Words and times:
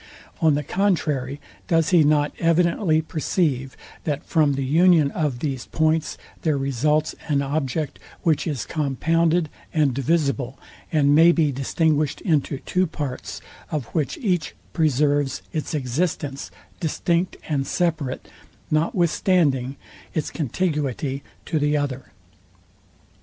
On 0.41 0.55
the 0.55 0.63
contrary, 0.63 1.39
does 1.67 1.89
he 1.89 2.03
not 2.03 2.31
evidently 2.39 3.03
perceive, 3.03 3.77
that 4.03 4.25
from 4.25 4.53
the 4.53 4.65
union 4.65 5.11
of 5.11 5.41
these 5.41 5.67
points 5.67 6.17
there 6.41 6.57
results 6.57 7.13
an 7.27 7.43
object, 7.43 7.99
which 8.23 8.47
is 8.47 8.65
compounded 8.65 9.47
and 9.71 9.93
divisible, 9.93 10.57
and 10.91 11.13
may 11.13 11.31
be 11.31 11.51
distinguished 11.51 12.19
into 12.21 12.57
two 12.65 12.87
parts, 12.87 13.41
of 13.69 13.85
which 13.93 14.17
each 14.17 14.55
preserves 14.73 15.43
its 15.53 15.75
existence 15.75 16.49
distinct 16.79 17.37
and 17.47 17.67
separate, 17.67 18.27
notwithstanding 18.71 19.75
its 20.15 20.31
contiguity 20.31 21.21
to 21.45 21.59
the 21.59 21.77
other? 21.77 22.11